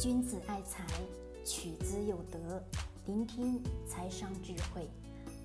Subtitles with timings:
[0.00, 0.84] 君子爱财，
[1.44, 2.60] 取之有德。
[3.06, 4.90] 聆听财商智慧，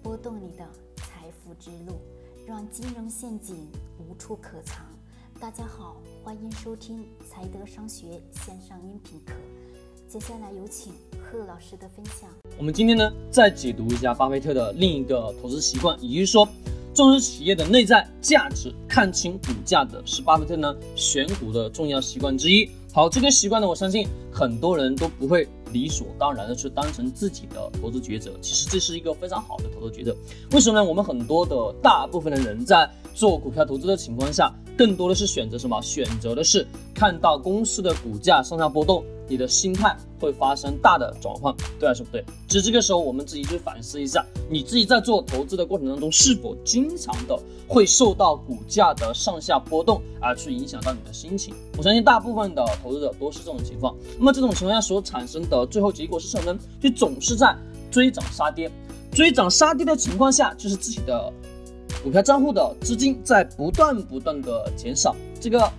[0.01, 1.99] 拨动你的财富之路，
[2.47, 3.67] 让金融陷阱
[3.99, 4.83] 无处可藏。
[5.39, 9.33] 大家好，欢迎收听财德商学线上音频课。
[10.07, 12.27] 接下来有请贺老师的分享。
[12.57, 16.49] 我们今天呢，再解读一下巴菲特的另一个投资习惯，也就是说，
[16.99, 22.69] 重视企业的内在价值，看清股价的是巴菲特呢选股的重要习惯之一。
[22.91, 28.33] 好，这个习惯呢，我相信很多人都不会理所当然的去当成自己的投资抉择。
[28.41, 30.13] 其实这是一个非常好的投资抉择。
[30.51, 30.83] 为什么呢？
[30.83, 32.85] 我们很多的大部分的人在
[33.19, 35.81] 做股票投资的情况下，更多的是选择什么？
[35.81, 36.65] 选择的是
[36.95, 39.03] 看到公司的股价上下波动。
[39.27, 42.23] 你的心态会发生大的转换，对还是不对？
[42.47, 47.37] 其实这个时候我们自己去反思一下，你自己在做投资的过程当中，是否经常的
[47.67, 51.53] 会受到股价的上下波动而去影响到你的心情？
[51.77, 53.95] 我相信大部分的投资者都是这种情况。
[54.17, 56.59] 那么这种情况下所产生的最后结果是什么呢？
[56.81, 57.55] 就总是在
[57.91, 58.71] 追涨杀跌，
[59.11, 61.31] 追涨杀跌的情况下，就是自己的
[62.03, 65.15] 股票账户的资金在不断不断的减少。
[65.39, 65.71] 这个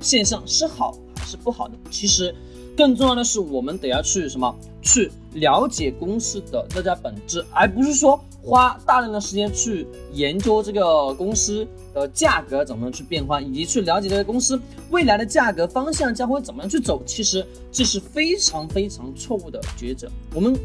[0.00, 1.74] 现象是好还是不好的？
[1.90, 2.34] 其实。
[2.74, 4.56] 更重要的是，我们得要去什么？
[4.80, 14.58] 去了解公司的这家本质，而不是说花大量的时间去研究这个公司的价格怎么样去变化，以及去了解这个公司
[14.90, 17.02] 未来的价格方向将会怎么样去走。
[17.04, 20.10] 其实这是非常非常错误的抉择。
[20.34, 20.58] 我们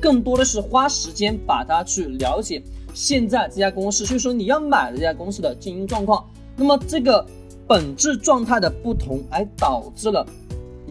[0.00, 2.62] 更多的是花时间把它去了解
[2.94, 6.28] 现在这家公司，所以说你要买的这家公司的经营状况。
[6.56, 7.24] 那么这个
[7.66, 10.26] 本质状态的不同，而导致了。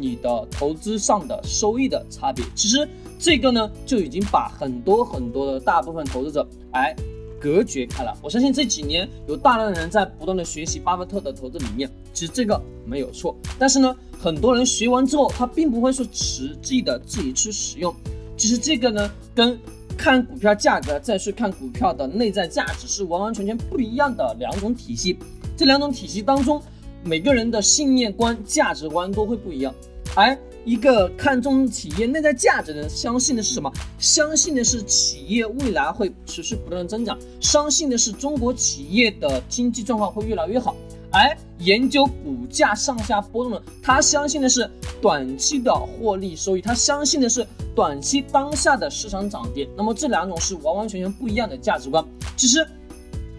[0.02, 2.88] 你的投资上的收益的差别，其实
[3.18, 6.96] 这个呢就已经把很多很多的大部分投资者哎
[7.38, 8.18] 隔绝开了。
[8.22, 13.36] 我相信这几年有大量的人在不断的学习巴菲特的投资理念，其实这个没有错。
[13.58, 17.94] 但是呢，很多人学完之后，他并不会说实际的自己去使用。
[18.40, 19.60] 其实这个呢，跟
[19.96, 25.20] 看股票价格再去看股票的内在价值是完完全全不一样的两种体系。
[25.56, 26.60] 这两种体系当中。
[27.02, 29.74] 每个人的信念观、价值观都会不一样，
[30.18, 33.72] 而一个看重企业内在价值的人，相信的是什么？
[33.98, 40.76] 相信的是企业未来会持续不断的增长，相信的是中国企业的经济状况会越来越好。
[41.10, 44.70] 而研究股价上下波动的，他相信的是
[45.02, 49.70] 短期的获利收益，他相信的是短期当下的市场涨跌。
[49.78, 52.04] 那么这两种是完完全全不一样的价值观。
[52.36, 52.68] 其实。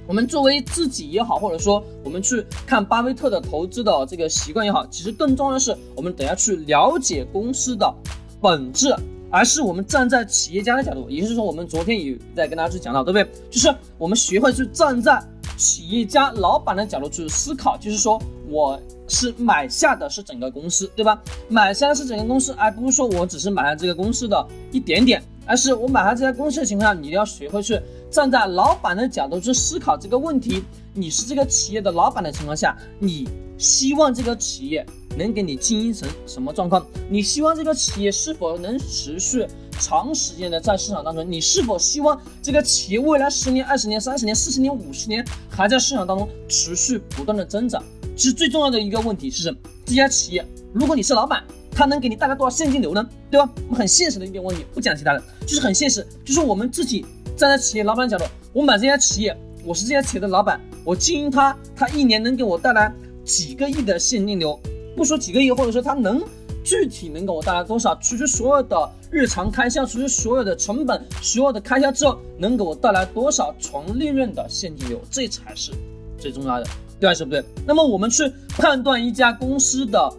[0.08, 7.94] 我们作为自己也好，或者说我们去看巴菲特的投资的这个习惯也好，其实更重要的是，我们等下去了解公司的
[8.40, 8.92] 本质，
[9.30, 13.32] 而是我们站在企业家的角度，也就是说，我们昨天也在跟大家去讲到，对不对？
[13.52, 15.22] 就是我们学会去站在
[15.60, 21.22] 企业家老板的角度去思考，就是说我是买下的是整个公司，对吧？
[21.50, 27.78] 买下的是整个公司，而不是说我只是买下这个公司的一点点，而是我买下这家公司的情况下，你要学会去。
[28.10, 34.84] 站在老板的角度去思考这个问题，你是这个企业的老板的情况下，你希望这个企业
[35.16, 36.84] 能给你经营成什么状况？
[37.08, 39.46] 你希望这个企业是否能持续
[39.80, 41.24] 长时间的在市场当中？
[41.28, 47.82] 你是否希望这个企业未来十年、二十年、三十年、四十年、五十年还在市场当中持续不断的增长？
[48.14, 49.56] 其实最重要的一个问题是什么？
[49.86, 51.42] 这家企业，如果你是老板，
[51.72, 53.08] 它能给你带来多少现金流呢？
[53.30, 53.50] 对吧？
[53.66, 57.04] 我们很现实的一点问题，不讲其他的，就是很现实，就是我们自己。
[57.36, 62.92] 站在企业老板角度，我买这家企业，我是这家企业的老板，我经营它，它一年能给我带来
[63.24, 64.60] 几个亿的现金流，
[64.94, 66.22] 不说几个亿，或者说它能
[66.64, 75.72] 具体能给我带来多少，除去所有的日常开销，除去所有的成本，所有的开销之后，能给我带来多少纯利润的现金流，这才是
[76.18, 76.66] 最重要的，
[76.98, 77.44] 对还是不对？
[77.66, 80.12] 那么我们去判断一家公司的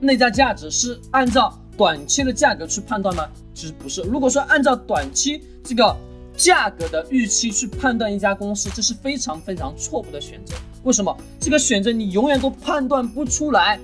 [0.00, 3.26] 内在价值，是按照短期的价格去判断吗？
[3.54, 4.02] 其实不是。
[4.02, 5.96] 如果说按照短期这个。
[6.38, 10.54] 价格的预期去判断一家公司，这是非常非常错误的选择。
[10.84, 11.12] 为什么？
[11.40, 13.76] 这个选择你永远都判断不出来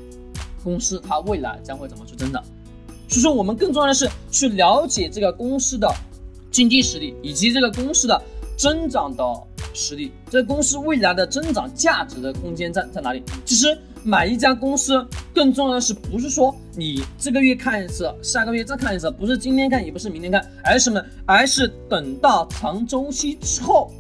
[0.65, 2.43] 公司它未来将会怎么去增长。
[3.09, 5.89] 所以说，我们更重要的是去了解这个公司的
[6.51, 8.21] 经济实力，以及这个公司的
[8.57, 9.23] 增长的
[9.73, 13.23] 实力，这个公司未来的增长价值的空间在在哪里？
[13.45, 13.79] 其实。
[14.07, 15.03] 买一家公司，
[15.35, 21.03] 更重要的是，不是说你这个月看一次，下个月再看一次，不是今天看，也不是明天看，而是什么？
[21.25, 23.91] 而是等到长周期之后，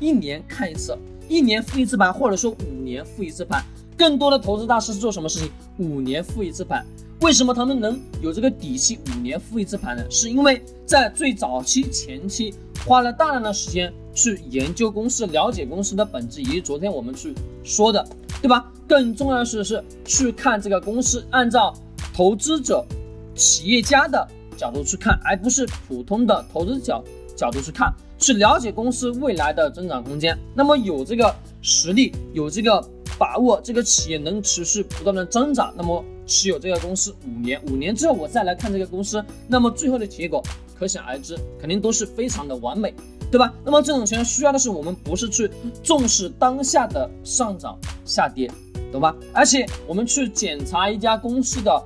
[0.00, 0.96] 一年看一次，
[1.28, 3.62] 一年复一次盘，或者说五年复一次盘。
[3.96, 5.50] 更多的投资大师是做什么事情？
[5.78, 6.84] 五年复一次盘。
[7.20, 10.04] 为什么他们能有这个底气五年复一次盘呢？
[10.10, 12.52] 是因为在最早期前期
[12.84, 18.04] 花了大量的时间去研究公司，了解公司的本质，以及昨天我们去说的，
[18.40, 18.68] 对吧？
[18.88, 21.72] 更重要的是，是去看这个公司，按照
[22.12, 22.84] 投资者
[23.36, 27.02] 企业家的角度去看，而不是普通的投资角
[27.36, 30.36] 角度去看，去了解公司未来的增长空间。
[30.54, 32.84] 那么有这个实力，有这个
[33.22, 40.42] 把握，这个企业能持续不断的增长，那么持有这个公司五年，五年之后我再来看这个公司，那么最后的结果
[40.76, 42.92] 可想而知，肯定都是非常的完美。
[43.30, 43.54] 对吧？
[43.64, 45.48] 那么这种情况需要的是我们不是去
[45.84, 48.50] 重视当下的上涨下跌，
[48.90, 49.14] 懂吧？
[49.32, 51.82] 而且我们去检查一家公司的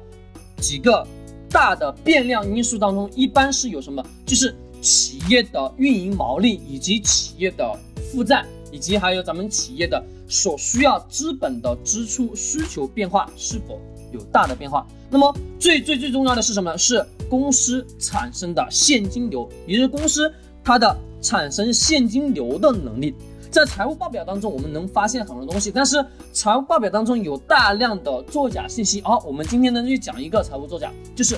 [0.57, 1.07] 几个
[1.51, 4.03] 大的变量因素当中，一般是有什么？
[4.25, 7.79] 就是企业的运营毛利，以及企业的
[8.11, 13.81] 负债，以及还有咱们企业的所需要资本的支出需求变化是否
[14.13, 14.87] 有大的变化。
[15.11, 16.79] 那么最最最重要的是什么呢？
[16.79, 20.33] 是公司产生的现金流，也就是公司
[20.63, 20.97] 它的。
[21.23, 23.13] 产生现金流的能力，
[23.51, 25.97] 在财务报表当中，我们能发现很多东西，但是
[26.33, 29.01] 财务报表当中有大量的作假信息。
[29.01, 31.37] 好，我们今天呢就讲一个财务作假，就是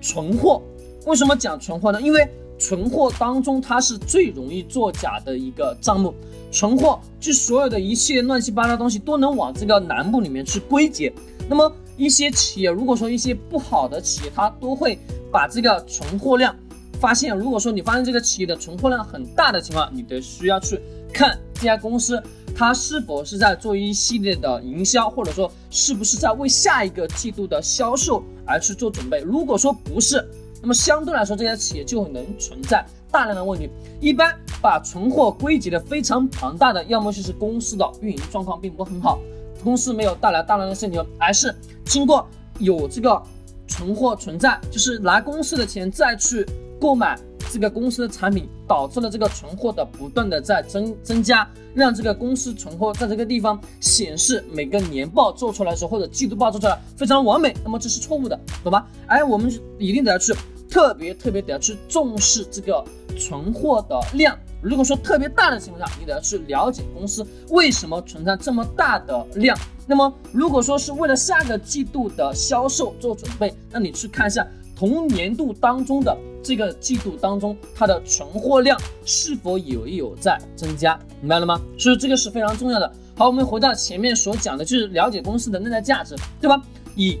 [0.00, 0.60] 存货。
[1.06, 2.02] 为什么讲存货呢？
[2.02, 6.14] 因为存货当中它是最容易作假的一个账目。
[6.50, 11.12] 存货就所有的一切乱七八糟东西都能往这个栏目里面去归结。
[11.48, 14.98] 那么一些企业，如果说一些不好的企业，它都会
[15.30, 16.54] 把这个存货量。
[17.00, 20.80] 发现，如果说你发现这个企业的存货量很大的情况，你得需要去
[21.12, 22.20] 看这家公司
[22.56, 29.20] 它是否是在做一系列的营销，或者说是不是在为下一个季度的销售而去做准备。
[29.20, 30.28] 如果说不是，
[30.68, 33.70] 那么相对来说这家企业就能存在大量的问题。
[34.02, 39.18] 一般把存货归结的非常庞大的，要么就是公司的运营状况并不很好，
[39.64, 41.54] 公司没有带来大量的现金流，而是
[41.86, 42.28] 经过
[42.58, 43.18] 有这个
[43.66, 46.44] 存货存在，就是拿公司的钱再去。
[46.80, 47.18] 购买
[47.50, 51.44] 这个公司的产品，导致了这个存货的不断的在增增加，
[51.74, 58.86] 让这个公司存货在这个地方显示每个年报做出来的时候，或者季度报做出来非常完美，那么这是错误的，懂吧？
[59.08, 60.32] 哎，我们一定得要去
[60.70, 62.84] 特别特别得要去重视这个
[63.18, 64.38] 存货的量。
[64.60, 69.56] 如果说特别大的情况下，你得要去了解公司为什么存在这么大的量。
[69.86, 76.16] 那么如果说是为了下个季度的销售做准备，那你去看一下同年度当中的。
[76.40, 80.98] 这个季度当中，它的存货量是否有有在增加？
[81.20, 81.60] 明白了吗？
[81.76, 82.90] 所以这个是非常重要的。
[83.16, 86.62] 好，我们回到前面所讲的，就是了解公司的内在价值，对吧？
[86.94, 87.18] 以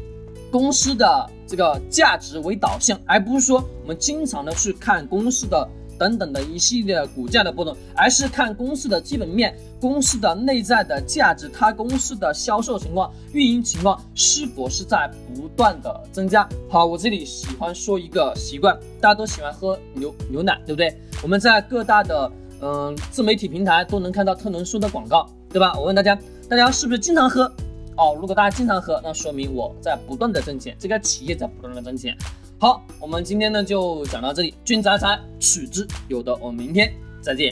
[0.52, 5.68] 公司的这个价值为导向，而不是说我们经常的去看公司的。
[5.98, 16.48] 等等的一系列股价的波动，而是看公司的基本面、公司的内在的价值、它公司的销售情况、运营情况是否是在不断的增加。
[16.70, 20.96] 好，我这里喜欢说一个习惯，大家都喜欢喝牛牛奶，对不对？
[21.20, 22.30] 我们在各大的
[22.60, 25.74] 嗯自媒体平台都能看到特仑苏的广告，对吧？
[25.76, 26.16] 我问大家，
[26.48, 27.52] 大家是不是经常喝？
[27.98, 32.16] 哦，如果大家经常喝，那说明我在不断的挣钱，这个企业在不断的挣钱。
[32.60, 36.38] 好，我们今天呢就讲到这里，君子爱财，取之有德。
[36.40, 37.46] 我们明天再见。